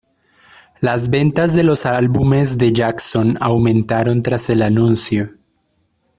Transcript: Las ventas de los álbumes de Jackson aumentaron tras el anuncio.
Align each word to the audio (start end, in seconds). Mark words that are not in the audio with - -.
Las 0.79 1.11
ventas 1.11 1.53
de 1.53 1.61
los 1.61 1.85
álbumes 1.85 2.57
de 2.57 2.73
Jackson 2.73 3.37
aumentaron 3.39 4.23
tras 4.23 4.49
el 4.49 4.63
anuncio. 4.63 5.29